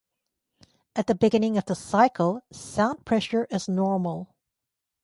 [0.95, 4.33] At the beginning of the cycle, sound pressure is normal.